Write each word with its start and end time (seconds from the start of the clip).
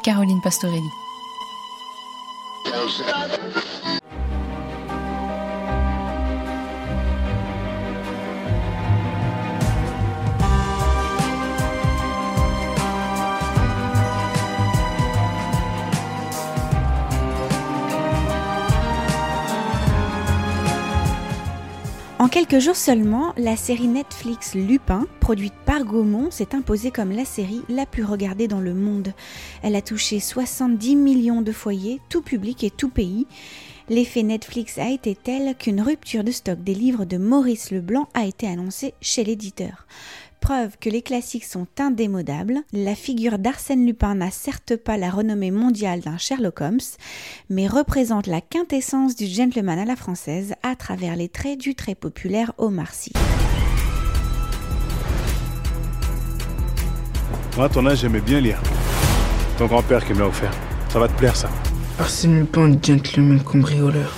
Caroline 0.00 0.40
Pastorelli. 0.40 0.90
Quelques 22.30 22.60
jours 22.60 22.76
seulement, 22.76 23.34
la 23.36 23.56
série 23.56 23.88
Netflix 23.88 24.54
Lupin, 24.54 25.06
produite 25.18 25.54
par 25.66 25.84
Gaumont, 25.84 26.30
s'est 26.30 26.54
imposée 26.54 26.92
comme 26.92 27.10
la 27.10 27.24
série 27.24 27.62
la 27.68 27.86
plus 27.86 28.04
regardée 28.04 28.46
dans 28.46 28.60
le 28.60 28.72
monde. 28.72 29.12
Elle 29.62 29.74
a 29.74 29.82
touché 29.82 30.20
70 30.20 30.94
millions 30.94 31.42
de 31.42 31.50
foyers, 31.50 32.00
tout 32.08 32.22
public 32.22 32.62
et 32.62 32.70
tout 32.70 32.88
pays. 32.88 33.26
L'effet 33.88 34.22
Netflix 34.22 34.78
a 34.78 34.88
été 34.90 35.16
tel 35.16 35.56
qu'une 35.56 35.80
rupture 35.80 36.22
de 36.22 36.30
stock 36.30 36.62
des 36.62 36.74
livres 36.74 37.04
de 37.04 37.16
Maurice 37.16 37.72
Leblanc 37.72 38.08
a 38.14 38.24
été 38.26 38.46
annoncée 38.46 38.94
chez 39.00 39.24
l'éditeur. 39.24 39.86
Preuve 40.40 40.78
que 40.80 40.88
les 40.88 41.02
classiques 41.02 41.44
sont 41.44 41.66
indémodables, 41.78 42.60
la 42.72 42.94
figure 42.94 43.38
d'Arsène 43.38 43.84
Lupin 43.84 44.14
n'a 44.14 44.30
certes 44.30 44.74
pas 44.74 44.96
la 44.96 45.10
renommée 45.10 45.50
mondiale 45.50 46.00
d'un 46.00 46.16
Sherlock 46.16 46.62
Holmes, 46.62 46.78
mais 47.50 47.66
représente 47.66 48.26
la 48.26 48.40
quintessence 48.40 49.14
du 49.14 49.26
gentleman 49.26 49.78
à 49.78 49.84
la 49.84 49.96
française 49.96 50.54
à 50.62 50.76
travers 50.76 51.14
les 51.14 51.28
traits 51.28 51.58
du 51.58 51.74
très 51.74 51.94
populaire 51.94 52.52
Omar 52.56 52.94
Sy. 52.94 53.12
Moi, 57.56 57.66
à 57.66 57.68
ton 57.68 57.86
âge, 57.86 58.00
j'aimais 58.00 58.20
bien 58.20 58.40
lire. 58.40 58.62
Ton 59.58 59.66
grand-père 59.66 60.04
qui 60.06 60.14
me 60.14 60.20
l'a 60.20 60.26
offert. 60.28 60.52
Ça 60.88 60.98
va 60.98 61.08
te 61.08 61.16
plaire, 61.18 61.36
ça. 61.36 61.50
Arsène 61.98 62.40
Lupin, 62.40 62.72
gentleman 62.82 63.42
cambrioleur. 63.42 64.16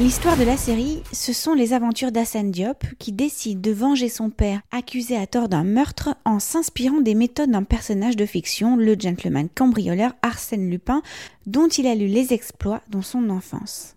L'histoire 0.00 0.36
de 0.36 0.44
la 0.44 0.56
série, 0.56 1.02
ce 1.12 1.32
sont 1.32 1.54
les 1.54 1.72
aventures 1.72 2.12
d'Assane 2.12 2.52
Diop 2.52 2.84
qui 3.00 3.10
décide 3.10 3.60
de 3.60 3.72
venger 3.72 4.08
son 4.08 4.30
père 4.30 4.60
accusé 4.70 5.16
à 5.16 5.26
tort 5.26 5.48
d'un 5.48 5.64
meurtre 5.64 6.10
en 6.24 6.38
s'inspirant 6.38 7.00
des 7.00 7.16
méthodes 7.16 7.50
d'un 7.50 7.64
personnage 7.64 8.14
de 8.14 8.24
fiction, 8.24 8.76
le 8.76 8.94
gentleman 8.96 9.48
cambrioleur 9.52 10.12
Arsène 10.22 10.70
Lupin, 10.70 11.02
dont 11.46 11.66
il 11.66 11.88
a 11.88 11.96
lu 11.96 12.06
les 12.06 12.32
exploits 12.32 12.80
dans 12.90 13.02
son 13.02 13.28
enfance. 13.28 13.96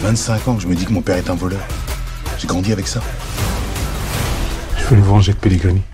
25 0.00 0.48
ans 0.48 0.56
que 0.56 0.62
je 0.62 0.68
me 0.68 0.74
dis 0.74 0.84
que 0.84 0.92
mon 0.92 1.00
père 1.00 1.16
est 1.16 1.30
un 1.30 1.34
voleur. 1.34 1.66
J'ai 2.36 2.46
grandi 2.46 2.70
avec 2.70 2.86
ça. 2.86 3.00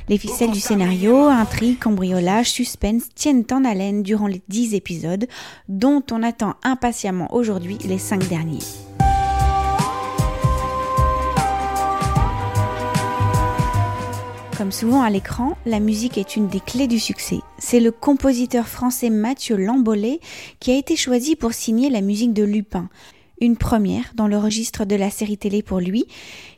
Les 0.08 0.18
ficelles 0.18 0.50
du 0.50 0.58
scénario, 0.58 1.26
intrigue, 1.26 1.78
cambriolage, 1.78 2.50
suspense 2.50 3.04
tiennent 3.14 3.44
en 3.52 3.64
haleine 3.64 4.02
durant 4.02 4.26
les 4.26 4.42
10 4.48 4.74
épisodes, 4.74 5.28
dont 5.68 6.02
on 6.10 6.24
attend 6.24 6.54
impatiemment 6.64 7.32
aujourd'hui 7.32 7.78
les 7.84 7.98
5 7.98 8.28
derniers. 8.28 8.58
Comme 14.58 14.72
souvent 14.72 15.02
à 15.02 15.10
l'écran, 15.10 15.56
la 15.66 15.78
musique 15.78 16.18
est 16.18 16.34
une 16.34 16.48
des 16.48 16.60
clés 16.60 16.88
du 16.88 16.98
succès. 16.98 17.38
C'est 17.58 17.80
le 17.80 17.92
compositeur 17.92 18.66
français 18.66 19.08
Mathieu 19.08 19.56
Lambollet 19.56 20.18
qui 20.58 20.72
a 20.72 20.76
été 20.76 20.96
choisi 20.96 21.36
pour 21.36 21.52
signer 21.52 21.90
la 21.90 22.00
musique 22.00 22.34
de 22.34 22.42
Lupin. 22.42 22.88
Une 23.42 23.56
première 23.56 24.12
dans 24.14 24.28
le 24.28 24.36
registre 24.36 24.84
de 24.84 24.96
la 24.96 25.10
série 25.10 25.38
télé 25.38 25.62
pour 25.62 25.80
lui, 25.80 26.04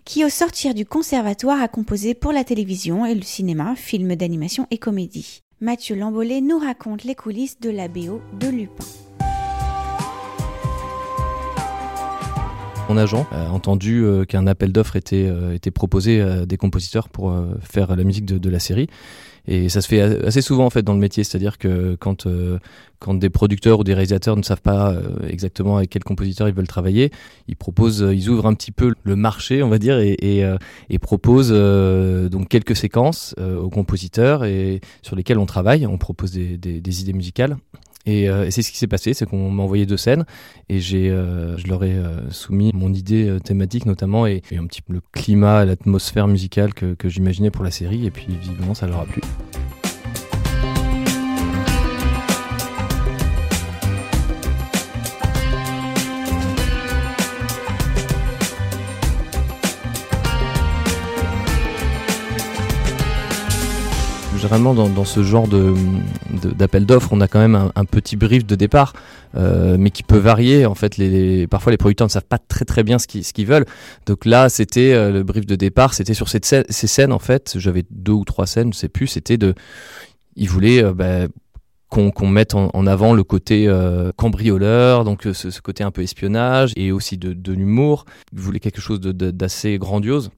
qui 0.05 0.25
au 0.25 0.29
sortir 0.29 0.75
du 0.75 0.85
conservatoire 0.85 1.63
a 1.63 1.69
composé 1.69 2.13
pour 2.15 2.33
la 2.33 2.43
télévision 2.43 3.07
et 3.07 3.15
le 3.15 3.23
cinéma, 3.23 3.77
films 3.77 4.17
d'animation 4.17 4.67
et 4.73 4.79
comédie. 4.79 5.43
Mathieu 5.61 5.95
Lambollet 5.95 6.41
nous 6.41 6.59
raconte 6.59 7.05
les 7.05 7.15
coulisses 7.15 7.61
de 7.61 7.71
la 7.71 7.87
BO 7.87 8.21
de 8.41 8.49
Lupin. 8.49 8.85
Agent 12.97 13.27
a 13.31 13.51
entendu 13.51 14.05
euh, 14.05 14.25
qu'un 14.25 14.47
appel 14.47 14.73
d'offres 14.73 14.97
était, 14.97 15.27
euh, 15.29 15.55
était 15.55 15.71
proposé 15.71 16.21
à 16.21 16.47
des 16.47 16.57
compositeurs 16.57 17.09
pour 17.09 17.31
euh, 17.31 17.55
faire 17.61 17.95
la 17.95 18.05
musique 18.05 18.25
de, 18.25 18.51
la 18.51 18.59
série. 18.59 18.89
Et 19.49 19.69
ça 19.69 19.81
se 19.81 19.89
fait 19.89 20.01
assez 20.01 20.41
souvent 20.41 20.67
en 20.67 20.71
fait 20.71 20.83
dans 20.83 20.93
le 20.93 21.01
métier, 21.01 21.25
c'est-à-dire 21.25 21.59
que 21.59 21.97
quand, 21.99 22.29
quand 23.01 23.15
des 23.15 23.29
producteurs 23.29 23.81
ou 23.81 23.85
des 23.85 23.93
réalisateurs 23.93 24.37
ne 24.37 24.43
savent 24.43 24.61
pas 24.61 24.95
exactement 25.29 25.79
avec 25.79 25.91
quel 25.91 26.05
compositeur 26.05 26.49
ils 26.49 26.55
veulent 26.55 26.69
travailler, 26.69 27.11
ils 27.49 27.57
proposent, 27.57 28.07
ils 28.13 28.29
ouvrent 28.29 28.47
un 28.47 28.55
petit 28.55 28.71
peu 28.71 28.95
le 29.03 29.17
marché, 29.17 29.65
on 29.65 29.69
va 29.69 29.79
dire, 29.79 29.99
et, 29.99 30.17
et, 30.91 30.99
proposent 31.01 31.51
donc 31.51 32.49
quelques 32.51 32.77
séquences 32.77 33.35
aux 33.41 33.71
compositeurs 33.71 34.45
et 34.45 34.81
sur 35.03 35.17
lesquelles 35.17 35.39
on 35.39 35.47
travaille. 35.47 35.89
On 35.89 35.99
propose 35.99 36.31
des 36.31 37.01
idées 37.01 37.13
musicales 37.13 37.57
et, 38.07 38.29
euh, 38.29 38.47
et 38.47 38.51
c'est 38.51 38.63
ce 38.63 38.71
qui 38.73 38.79
s'est 38.79 38.87
passé, 38.87 39.15
c'est 39.15 39.27
qu'on 39.27 39.51
m'a 39.51 39.63
envoyé 39.63 39.87
deux 39.87 39.97
scènes 39.97 40.25
et 40.69 40.81
j'ai, 40.81 41.11
euh, 41.11 41.57
je 41.57 41.67
leur 41.69 41.85
ai 41.85 41.93
euh, 41.93 42.31
soumis 42.31 42.71
mon 42.75 42.93
idée 42.93 43.29
euh, 43.29 43.39
thématique 43.39 43.87
notamment 43.87 44.27
et, 44.27 44.43
un 44.53 44.67
petit 44.67 44.83
peu 44.83 44.93
le 44.93 45.01
climat, 45.13 45.65
l'atmosphère 45.65 46.29
musicale 46.29 46.75
que, 46.75 46.95
que 46.95 47.09
j'imaginais 47.09 47.51
pour 47.51 47.65
la 47.65 47.71
série 47.71 48.07
et 48.07 48.11
puis 48.11 48.27
visiblement 48.41 48.75
ça 48.75 48.87
leur 48.87 49.01
a 49.01 49.05
plu. 49.05 49.23
Généralement 64.53 64.87
dans, 64.87 65.05
ce 65.07 65.23
genre 65.23 65.49
de, 65.49 65.75
d'appel 66.55 66.85
d'offres, 66.85 67.09
on 67.13 67.21
a 67.23 67.29
quand 67.29 67.39
même 67.39 67.71
un, 67.75 67.85
petit 67.87 68.17
brief 68.17 68.45
de 68.45 68.55
départ, 68.55 68.93
euh, 69.35 69.77
mais 69.79 69.91
qui 69.91 70.03
peut 70.03 70.19
varier. 70.19 70.67
En 70.67 70.75
fait, 70.75 71.01
parfois 71.49 71.73
les 71.73 71.79
producteurs 71.79 72.07
ne 72.07 72.11
savent 72.11 72.27
pas 72.27 72.39
très 72.39 72.67
très 72.67 72.83
bien 72.83 72.99
ce 72.99 73.07
qu'ils, 73.07 73.25
ce 73.25 73.33
qu'ils 73.33 73.47
veulent. 73.47 73.65
Donc 74.05 74.27
là, 74.27 74.51
c'était 74.51 74.93
euh, 74.93 75.11
le 75.11 75.23
brief 75.23 75.47
de 75.47 75.55
départ, 75.55 75.95
c'était 75.95 76.13
sur 76.13 76.29
cette 76.29 76.45
ces 76.45 76.87
scènes 76.87 77.13
en 77.13 77.19
fait. 77.19 77.55
J'avais 77.57 77.85
deux 77.91 78.13
ou 78.13 78.25
trois 78.25 78.47
scènes, 78.47 78.75
je 78.75 78.79
sais 78.79 78.91
plus. 78.91 79.07
C'était 79.07 79.39
de, 79.39 79.55
ils 80.37 80.51
voulaient 80.51 80.85
euh, 80.85 80.93
bah, 80.93 81.29
qu'on 81.89 82.11
qu 82.11 82.27
mette 82.27 82.55
en, 82.55 82.87
avant 82.87 83.15
le 83.15 83.25
côté 83.25 83.71
cambrioleur, 84.17 85.05
donc 85.05 85.27
ce, 85.33 85.61
côté 85.61 85.85
un 85.85 85.91
peu 85.91 86.03
espionnage 86.03 86.73
et 86.77 86.93
aussi 86.93 87.17
de, 87.17 87.33
de 87.33 87.53
l'humour. 87.53 88.05
Ils 88.33 88.41
voulaient 88.41 88.61
quelque 88.61 88.81
chose 88.81 89.01
de, 89.01 89.13
d'assez 89.13 89.79
grandiose. 89.79 90.31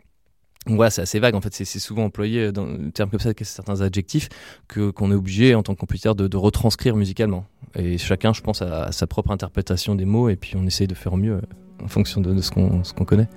Ouais, 0.66 0.90
c'est 0.90 1.02
assez 1.02 1.18
vague 1.18 1.34
en 1.34 1.42
fait, 1.42 1.52
c'est 1.52 1.78
souvent 1.78 2.04
employé 2.04 2.50
dans 2.50 2.64
le 2.64 2.90
terme 2.90 3.10
comme 3.10 3.20
ça, 3.20 3.32
certains 3.42 3.82
adjectifs 3.82 4.30
que 4.66 4.90
qu'on 4.90 5.10
est 5.10 5.14
obligé 5.14 5.54
en 5.54 5.62
tant 5.62 5.74
que 5.74 5.80
compositeur 5.80 6.14
de, 6.14 6.36
retranscrire 6.36 6.96
musicalement. 6.96 7.44
Et 7.76 7.98
chacun, 7.98 8.32
je 8.32 8.40
pense, 8.40 8.62
a, 8.62 8.90
sa 8.90 9.06
propre 9.06 9.30
interprétation 9.30 9.94
des 9.94 10.06
mots 10.06 10.28
et 10.30 10.36
puis 10.36 10.54
on 10.56 10.66
essaye 10.66 10.86
de 10.86 10.94
faire 10.94 11.12
au 11.12 11.16
mieux 11.16 11.40
en 11.82 11.88
fonction 11.88 12.20
de, 12.20 12.40
ce 12.40 12.50
qu'on 12.50 13.04
connaît. 13.04 13.28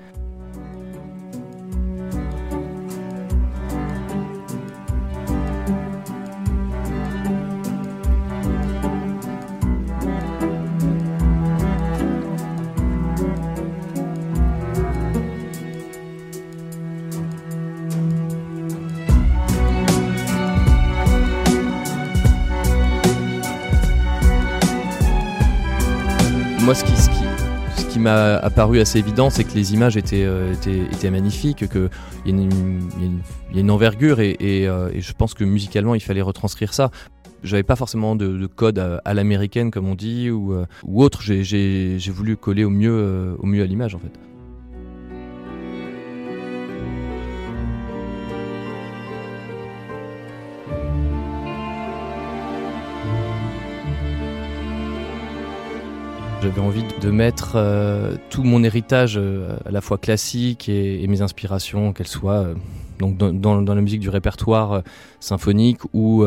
Moi, 26.67 26.75
ce 26.75 26.83
qui, 27.93 27.97
m'a 27.97 28.35
apparu 28.39 28.81
assez 28.81 28.99
évident, 28.99 29.29
c'est 29.29 29.45
que 29.45 29.53
les 29.53 29.73
images 29.73 29.95
étaient, 29.95 30.25
euh, 30.25 30.53
magnifiques, 31.09 31.65
qu'il 31.69 31.89
y, 32.25 33.57
a 33.57 33.59
une 33.61 33.71
envergure 33.71 34.17
euh, 34.19 34.89
et, 34.93 35.01
je 35.01 35.13
pense 35.13 35.33
que 35.33 35.45
musicalement, 35.45 35.95
il 35.95 36.01
fallait 36.01 36.21
retranscrire 36.21 36.73
ça. 36.73 36.91
J'avais 37.41 37.63
pas 37.63 37.77
forcément 37.77 38.17
de, 38.17 38.27
de 38.27 38.47
code 38.47 38.79
à, 38.79 39.13
l'américaine, 39.13 39.71
comme 39.71 39.87
on 39.87 39.95
dit, 39.95 40.29
ou, 40.29 40.51
euh, 40.51 40.65
autre. 40.85 41.21
J'ai 41.23 42.11
voulu 42.11 42.35
coller 42.35 42.65
au 42.65 42.69
mieux 42.69 43.37
à 43.61 43.65
l'image, 43.65 43.95
en 43.95 43.99
fait. 43.99 44.19
J'avais 56.47 56.61
envie 56.61 56.85
de 57.01 57.11
mettre 57.11 57.55
euh, 57.55 58.15
tout 58.29 58.41
mon 58.41 58.63
héritage, 58.63 59.17
euh, 59.17 59.57
à 59.65 59.71
la 59.71 59.81
fois 59.81 59.97
classique 59.97 60.69
et, 60.69 61.05
mes 61.05 61.21
inspirations, 61.21 61.91
qu'elles 61.91 62.07
soient 62.07 62.45
euh, 62.45 62.55
dans, 63.01 63.75
la 63.75 63.81
musique 63.81 63.99
du 63.99 64.07
répertoire 64.07 64.81
symphonique 65.19 65.81
ou, 65.93 66.25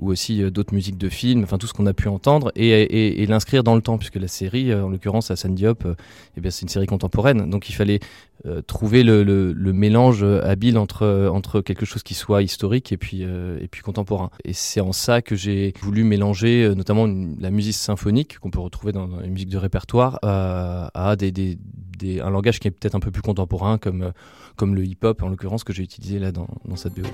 ou 0.00 0.10
aussi 0.10 0.42
euh, 0.42 0.50
d'autres 0.50 0.74
musiques 0.74 0.98
de 0.98 1.08
films, 1.08 1.44
enfin 1.44 1.58
tout 1.58 1.66
ce 1.66 1.74
qu'on 1.74 1.86
a 1.86 1.92
pu 1.92 2.08
entendre, 2.08 2.50
et, 2.56 3.24
l'inscrire 3.26 3.62
dans 3.62 3.76
le 3.76 3.82
temps, 3.82 3.98
puisque 3.98 4.16
la 4.16 4.28
série, 4.28 4.72
euh, 4.72 4.84
en 4.84 4.88
l'occurrence 4.88 5.30
Hassan 5.30 5.54
Diop, 5.54 5.84
euh, 5.84 5.94
eh 6.36 6.40
bien 6.40 6.50
c'est 6.50 6.62
une 6.62 6.68
série 6.68 6.86
contemporaine, 6.86 7.48
donc 7.48 7.68
il 7.68 7.74
fallait 7.74 8.00
trouver 8.66 9.02
le, 9.02 9.52
mélange 9.74 10.22
habile 10.24 10.78
entre 10.78 11.60
quelque 11.60 11.84
chose 11.84 12.02
qui 12.02 12.14
soit 12.14 12.42
historique 12.42 12.90
et 12.90 12.96
puis 12.96 13.26
contemporain. 13.84 14.30
Et 14.44 14.54
c'est 14.54 14.80
en 14.80 14.92
ça 14.92 15.20
que 15.20 15.36
j'ai 15.36 15.74
voulu 15.82 16.04
mélanger 16.04 16.72
notamment 16.74 17.06
la 17.38 17.50
musique 17.50 17.74
symphonique 17.74 18.38
qu'on 18.38 18.50
peut 18.50 18.60
retrouver 18.60 18.92
dans, 18.92 19.06
dans, 19.06 19.20
les 19.20 19.28
musiques 19.28 19.50
de 19.50 19.58
répertoire 19.58 20.18
à, 20.22 20.90
à 20.94 21.12
un 21.12 22.30
langage 22.30 22.60
qui 22.60 22.68
est 22.68 22.70
peut-être 22.70 22.94
un 22.94 23.00
peu 23.00 23.10
plus 23.10 23.20
contemporain 23.20 23.76
comme 23.76 24.10
comme 24.56 24.74
le 24.74 24.86
hip-hop 24.86 25.22
en 25.22 25.28
l'occurrence 25.28 25.62
que 25.62 25.74
j'ai 25.74 25.82
utilisé 25.82 26.18
là 26.18 26.32
dans, 26.32 26.48
dans 26.64 26.76
cette 26.76 26.94
BO. 26.94 27.06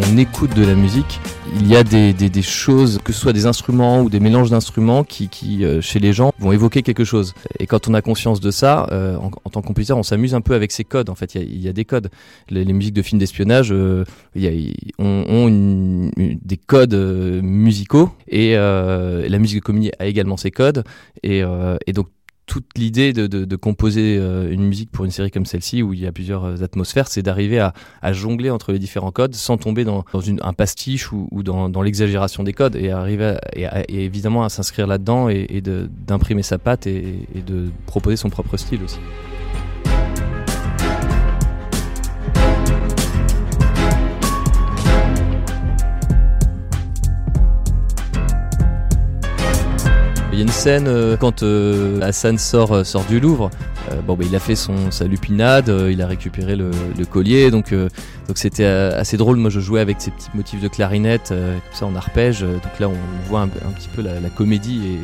On 0.00 0.16
écoute 0.16 0.54
de 0.54 0.64
la 0.64 0.74
musique, 0.74 1.20
il 1.56 1.66
y 1.66 1.76
a 1.76 1.82
des, 1.82 2.12
des, 2.12 2.30
des, 2.30 2.42
choses, 2.42 3.00
que 3.04 3.12
ce 3.12 3.20
soit 3.20 3.32
des 3.32 3.46
instruments 3.46 4.02
ou 4.02 4.10
des 4.10 4.20
mélanges 4.20 4.50
d'instruments, 4.50 5.04
qui, 5.04 5.28
qui 5.28 5.64
euh, 5.64 5.80
chez 5.80 5.98
les 5.98 6.12
gens 6.12 6.32
vont 6.38 6.52
évoquer 6.52 6.82
quelque 6.82 7.04
chose. 7.04 7.34
Et 7.58 7.66
quand 7.66 7.88
on 7.88 7.94
a 7.94 8.02
conscience 8.02 8.40
de 8.40 8.50
ça, 8.50 8.86
euh, 8.92 9.16
en, 9.16 9.30
en, 9.44 9.50
tant 9.50 9.60
que 9.60 9.66
compositeur, 9.66 9.98
on 9.98 10.02
s'amuse 10.02 10.34
un 10.34 10.40
peu 10.40 10.54
avec 10.54 10.72
ces 10.72 10.84
codes. 10.84 11.10
En 11.10 11.14
fait, 11.14 11.34
il 11.34 11.40
y 11.40 11.44
a, 11.44 11.46
il 11.46 11.62
y 11.62 11.68
a 11.68 11.72
des 11.72 11.84
codes. 11.84 12.10
Les, 12.48 12.64
les, 12.64 12.72
musiques 12.72 12.94
de 12.94 13.02
films 13.02 13.18
d'espionnage 13.18 13.72
euh, 13.72 14.04
ont, 14.98 15.24
ont 15.28 15.48
une, 15.48 16.12
une, 16.16 16.38
des 16.42 16.56
codes 16.56 16.94
euh, 16.94 17.40
musicaux 17.42 18.10
et 18.28 18.54
la 18.54 19.38
musique 19.38 19.58
de 19.58 19.64
comédie 19.64 19.90
a 19.98 20.06
également 20.06 20.36
ses 20.36 20.50
codes. 20.50 20.84
Et, 21.22 21.42
et 21.86 21.92
donc 21.92 22.06
toute 22.50 22.66
l'idée 22.76 23.12
de, 23.12 23.56
composer 23.56 24.18
euh, 24.18 24.50
une 24.50 24.64
musique 24.64 24.90
pour 24.90 25.04
une 25.04 25.12
série 25.12 25.30
comme 25.30 25.46
celle-ci 25.46 25.84
où 25.84 25.94
il 25.94 26.00
y 26.00 26.06
a 26.08 26.10
plusieurs 26.10 26.44
euh, 26.44 26.64
atmosphères, 26.64 27.06
c'est 27.06 27.22
d'arriver 27.22 27.60
à, 27.60 28.12
jongler 28.12 28.50
entre 28.50 28.72
les 28.72 28.80
différents 28.80 29.12
codes 29.12 29.36
sans 29.36 29.56
tomber 29.56 29.84
dans, 29.84 30.04
un 30.42 30.52
pastiche 30.52 31.12
ou, 31.12 31.28
dans, 31.44 31.82
l'exagération 31.82 32.42
des 32.42 32.52
codes 32.52 32.74
et 32.74 32.90
arriver 32.90 33.36
à, 33.64 33.88
évidemment 33.88 34.42
à 34.42 34.48
s'inscrire 34.48 34.88
là-dedans 34.88 35.28
et, 35.28 35.46
et 35.48 35.60
d'imprimer 35.60 36.42
sa 36.42 36.58
patte 36.58 36.88
et 36.88 37.24
de 37.46 37.68
proposer 37.86 38.16
son 38.16 38.30
propre 38.30 38.56
style 38.56 38.82
aussi. 38.82 38.98
Y 50.40 50.42
a 50.42 50.46
une 50.46 50.52
scène 50.52 50.86
euh, 50.88 51.18
quand 51.18 51.42
euh, 51.42 52.00
Hassan 52.00 52.38
sort, 52.38 52.72
euh, 52.72 52.84
sort 52.84 53.04
du 53.04 53.20
Louvre. 53.20 53.50
Bon, 54.06 54.14
bah, 54.14 54.24
il 54.26 54.34
a 54.34 54.38
fait 54.38 54.54
son, 54.54 54.90
sa 54.90 55.04
lupinade, 55.04 55.70
il 55.90 56.00
a 56.00 56.06
récupéré 56.06 56.56
le, 56.56 56.70
collier, 57.10 57.50
donc 57.50 57.74
donc 57.74 58.38
c'était 58.38 58.64
assez 58.64 59.16
drôle. 59.16 59.36
Moi, 59.36 59.50
je 59.50 59.58
jouais 59.58 59.80
avec 59.80 60.00
ces 60.00 60.12
petits 60.12 60.28
motifs 60.32 60.60
de 60.60 60.68
clarinette, 60.68 61.30
comme 61.30 61.72
ça 61.72 61.86
en 61.86 61.96
arpège. 61.96 62.42
donc 62.42 62.78
là, 62.78 62.88
on 62.88 63.28
voit 63.28 63.40
un, 63.40 63.48
petit 63.48 63.88
peu 63.88 64.02
la, 64.02 64.28
comédie 64.28 64.80
et 64.86 64.98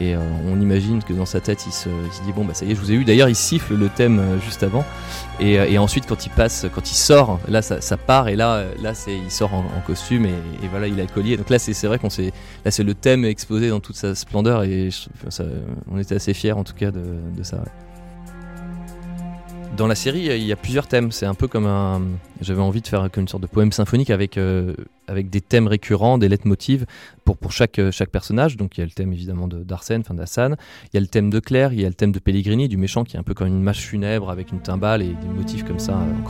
euh, 0.00 0.18
on 0.50 0.60
imagine 0.60 1.02
que 1.02 1.12
dans 1.12 1.26
sa 1.26 1.40
tête 1.40 1.66
il 1.66 1.72
se, 1.72 1.88
dit 2.24 2.32
bon 2.34 2.44
bah 2.44 2.54
ça 2.54 2.64
y 2.64 2.72
est 2.72 2.74
je 2.74 2.80
vous 2.80 2.90
ai 2.90 2.94
eu. 2.94 3.04
D'ailleurs 3.04 3.28
il 3.28 3.36
siffle 3.36 3.74
le 3.74 3.88
thème 3.88 4.18
euh, 4.18 4.40
juste 4.40 4.62
avant. 4.62 4.84
Et, 5.40 5.58
euh, 5.58 5.66
et, 5.68 5.78
ensuite 5.78 6.06
quand 6.06 6.26
il 6.26 6.30
passe 6.30 6.66
quand 6.74 6.90
il 6.90 6.94
sort 6.94 7.38
là 7.48 7.60
ça, 7.60 7.96
part. 7.96 8.28
Et 8.28 8.36
là 8.36 8.64
là 8.80 8.92
il 9.06 9.30
sort 9.30 9.52
en, 9.52 9.64
costume 9.86 10.24
et, 10.26 10.34
et, 10.62 10.68
voilà 10.70 10.86
il 10.86 10.98
a 10.98 11.02
le 11.02 11.08
collier. 11.08 11.36
Donc 11.36 11.50
là 11.50 11.58
c'est 11.58 11.86
vrai 11.86 11.98
qu'on 11.98 12.10
s'est 12.10 12.32
là 12.64 12.70
c'est 12.70 12.82
le 12.82 12.94
thème 12.94 13.24
exposé 13.26 13.68
dans 13.68 13.80
toute 13.80 13.96
sa 13.96 14.14
splendeur. 14.14 14.64
Et 14.64 14.88
on 15.90 15.98
était 15.98 16.14
assez 16.14 16.32
fiers 16.32 16.52
en 16.52 16.64
tout 16.64 16.74
cas 16.74 16.90
de, 16.90 17.42
ça. 17.42 17.62
Dans 19.76 19.86
la 19.86 19.94
série, 19.94 20.26
il 20.26 20.42
y 20.44 20.52
a 20.52 20.56
plusieurs 20.56 20.86
thèmes. 20.88 21.12
C'est 21.12 21.26
un 21.26 21.34
peu 21.34 21.46
comme 21.48 21.66
un. 21.66 22.02
J'avais 22.40 22.60
envie 22.60 22.80
de 22.80 22.86
faire 22.86 23.08
une 23.16 23.28
sorte 23.28 23.42
de 23.42 23.46
poème 23.46 23.72
symphonique 23.72 24.10
avec, 24.10 24.36
euh, 24.36 24.74
des 25.08 25.40
thèmes 25.40 25.68
récurrents, 25.68 26.18
des 26.18 26.28
leitmotivs 26.28 26.86
pour, 27.24 27.36
pour 27.36 27.52
chaque, 27.52 27.80
chaque 27.90 28.10
personnage. 28.10 28.56
Donc 28.56 28.76
il 28.76 28.80
y 28.80 28.82
a 28.82 28.86
le 28.86 28.92
thème 28.92 29.12
évidemment 29.12 29.48
d'Arsène, 29.48 30.00
enfin 30.00 30.14
d'Hassan. 30.14 30.56
Il 30.92 30.94
y 30.94 30.98
a 30.98 31.00
le 31.00 31.06
thème 31.06 31.30
de 31.30 31.40
Claire, 31.40 31.72
il 31.72 31.80
y 31.80 31.84
a 31.84 31.88
le 31.88 31.94
thème 31.94 32.12
de 32.12 32.18
Pellegrini, 32.18 32.68
du 32.68 32.76
méchant 32.76 33.04
qui 33.04 33.16
est 33.16 33.20
un 33.20 33.22
peu 33.22 33.34
comme 33.34 33.48
une 33.48 33.62
mâche 33.62 33.80
funèbre 33.80 34.30
avec 34.30 34.52
une 34.52 34.60
timbale 34.60 35.02
et 35.02 35.14
des 35.14 35.28
motifs 35.28 35.64
comme 35.64 35.78
ça 35.78 35.96
en 35.96 36.28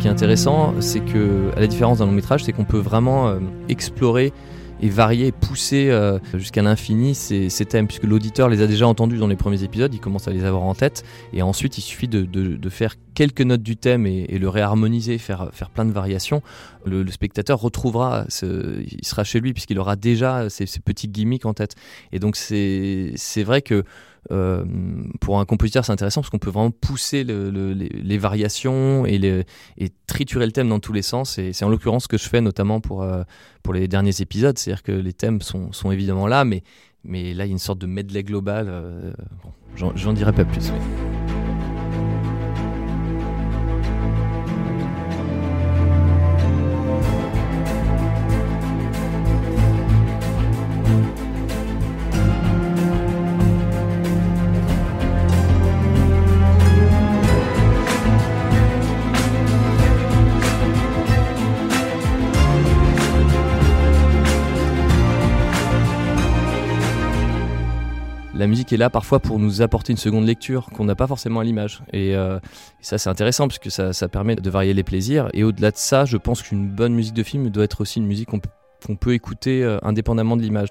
qui 0.00 0.06
est 0.06 0.10
intéressant, 0.10 0.80
c'est 0.80 1.00
que, 1.00 1.50
à 1.54 1.60
la 1.60 1.66
différence 1.66 1.98
d'un 1.98 2.06
long 2.06 2.12
métrage, 2.12 2.42
c'est 2.44 2.52
qu'on 2.52 2.64
peut 2.64 2.78
vraiment 2.78 3.28
euh, 3.28 3.38
explorer 3.68 4.32
et 4.80 4.88
varier 4.88 5.30
pousser 5.30 5.90
euh, 5.90 6.18
jusqu'à 6.32 6.62
l'infini 6.62 7.14
ces, 7.14 7.50
thèmes, 7.66 7.86
puisque 7.86 8.04
l'auditeur 8.04 8.48
les 8.48 8.62
a 8.62 8.66
déjà 8.66 8.86
entendus 8.86 9.18
dans 9.18 9.26
les 9.26 9.36
premiers 9.36 9.62
épisodes, 9.62 9.92
il 9.92 10.00
commence 10.00 10.26
à 10.26 10.30
les 10.30 10.44
avoir 10.44 10.62
en 10.62 10.74
tête, 10.74 11.04
et 11.34 11.42
ensuite 11.42 11.76
il 11.76 11.82
suffit 11.82 12.08
de, 12.08 12.68
faire 12.70 12.94
quelques 13.14 13.42
notes 13.42 13.62
du 13.62 13.76
thème 13.76 14.06
et, 14.06 14.38
le 14.38 14.48
réharmoniser, 14.48 15.18
faire, 15.18 15.50
faire 15.52 15.68
plein 15.68 15.84
de 15.84 15.92
variations. 15.92 16.40
Le, 16.86 17.02
le 17.02 17.10
spectateur 17.10 17.60
retrouvera, 17.60 18.24
ce, 18.30 18.80
il 18.80 19.04
sera 19.04 19.22
chez 19.22 19.40
lui, 19.40 19.52
puisqu'il 19.52 19.78
aura 19.78 19.96
déjà 19.96 20.48
ces, 20.48 20.64
ces 20.64 20.80
petits 20.80 21.08
gimmicks 21.08 21.44
en 21.44 21.52
tête. 21.52 21.74
Et 22.12 22.18
donc 22.18 22.36
c'est 22.36 23.42
vrai 23.44 23.60
que 23.60 23.84
euh, 24.30 24.64
pour 25.20 25.40
un 25.40 25.44
compositeur, 25.44 25.84
c'est 25.84 25.92
intéressant 25.92 26.20
parce 26.20 26.30
qu'on 26.30 26.38
peut 26.38 26.50
vraiment 26.50 26.70
pousser 26.70 27.24
le, 27.24 27.50
le, 27.50 27.72
les, 27.72 28.18
variations 28.18 29.06
et, 29.06 29.44
triturer 30.06 30.46
le 30.46 30.52
thème 30.52 30.68
dans 30.68 30.80
tous 30.80 30.92
les 30.92 31.02
sens. 31.02 31.38
Et 31.38 31.52
c'est 31.52 31.64
en 31.64 31.68
l'occurrence 31.68 32.04
ce 32.04 32.08
que 32.08 32.18
je 32.18 32.28
fais 32.28 32.40
notamment 32.40 32.80
pour, 32.80 33.02
euh, 33.02 33.22
les 33.72 33.88
derniers 33.88 34.20
épisodes. 34.20 34.58
C'est-à-dire 34.58 34.82
que 34.82 34.92
les 34.92 35.12
thèmes 35.12 35.40
sont, 35.40 35.90
évidemment 35.90 36.26
là, 36.26 36.44
mais, 36.44 36.62
là, 37.04 37.14
il 37.14 37.36
y 37.36 37.40
a 37.42 37.46
une 37.46 37.58
sorte 37.58 37.78
de 37.78 37.86
medley 37.86 38.22
global. 38.22 38.66
Euh, 38.68 39.12
bon, 39.42 39.92
J'en 39.94 40.12
dirai 40.12 40.32
pas 40.32 40.44
plus. 40.44 40.70
La 68.34 68.46
musique 68.46 68.72
est 68.72 68.76
là 68.76 68.90
parfois 68.90 69.18
pour 69.18 69.38
nous 69.38 69.62
apporter 69.62 69.92
une 69.92 69.98
seconde 69.98 70.24
lecture 70.24 70.66
qu'on 70.66 70.84
n'a 70.84 70.94
pas 70.94 71.06
forcément 71.06 71.40
à 71.40 71.44
l'image. 71.44 71.82
Et, 71.92 72.14
euh, 72.14 72.38
ça, 72.80 72.98
c'est 72.98 73.10
intéressant 73.10 73.48
puisque 73.48 73.70
ça, 73.70 73.92
ça, 73.92 74.08
permet 74.08 74.36
de 74.36 74.50
varier 74.50 74.72
les 74.72 74.84
plaisirs. 74.84 75.28
Et 75.34 75.44
au-delà 75.44 75.70
de 75.70 75.76
ça, 75.76 76.04
je 76.04 76.16
pense 76.16 76.42
qu'une 76.42 76.68
bonne 76.68 76.94
musique 76.94 77.14
de 77.14 77.22
film 77.22 77.50
doit 77.50 77.64
être 77.64 77.80
aussi 77.80 77.98
une 77.98 78.06
musique 78.06 78.28
qu'on 78.28 78.40
qu 78.40 78.96
peut 78.96 79.14
écouter 79.14 79.62
euh, 79.62 79.78
indépendamment 79.82 80.36
de 80.36 80.42
l'image. 80.42 80.68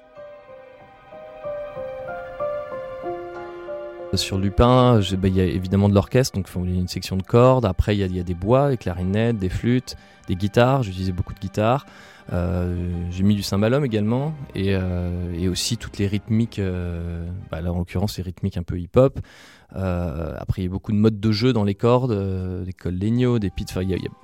Sur 4.14 4.38
Lupin, 4.38 5.00
bah, 5.18 5.28
il 5.28 5.36
y 5.36 5.40
a 5.40 5.44
évidemment 5.44 5.88
de 5.88 5.94
l'orchestre, 5.94 6.36
donc 6.36 6.48
il 6.64 6.74
y 6.74 6.76
a 6.76 6.80
une 6.80 6.88
section 6.88 7.16
de 7.16 7.22
cordes. 7.22 7.64
Après, 7.64 7.96
il 7.96 8.16
y, 8.16 8.20
a, 8.20 8.22
des 8.22 8.34
bois, 8.34 8.70
des 8.70 8.76
clarinettes, 8.76 9.38
des 9.38 9.48
flûtes, 9.48 9.96
des 10.26 10.34
guitares. 10.34 10.82
J'utilisais 10.82 11.12
beaucoup 11.12 11.32
de 11.32 11.38
guitares. 11.38 11.86
Euh, 12.32 12.74
j'ai 13.10 13.22
mis 13.24 13.34
du 13.34 13.42
cymbalum 13.42 13.84
également 13.84 14.34
et, 14.54 14.74
euh, 14.74 15.32
et, 15.36 15.48
aussi 15.48 15.76
toutes 15.76 15.98
les 15.98 16.06
rythmiques, 16.06 16.60
euh, 16.60 17.28
bah 17.50 17.60
là 17.60 17.72
en 17.72 17.78
l'occurrence 17.78 18.18
les 18.18 18.22
rythmiques 18.22 18.56
un 18.56 18.62
peu 18.62 18.78
hip-hop. 18.78 19.18
Après 19.72 20.62
il 20.62 20.64
y 20.64 20.68
a 20.68 20.70
beaucoup 20.70 20.92
de 20.92 20.96
modes 20.96 21.18
de 21.18 21.32
jeu 21.32 21.52
dans 21.52 21.64
les 21.64 21.74
cordes, 21.74 22.12
des 22.64 22.72
cols 22.72 22.98
des 22.98 23.50
pits. 23.50 23.66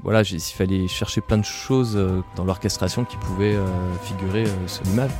Voilà, 0.03 0.23
il 0.23 0.41
fallait 0.41 0.89
chercher 0.89 1.21
plein 1.21 1.39
de 1.39 1.45
choses 1.45 1.99
dans 2.37 2.45
l'orchestration 2.45 3.05
qui 3.05 3.17
pouvaient 3.17 3.57
figurer 4.03 4.45
sur 4.67 4.85
l'image. 4.85 5.11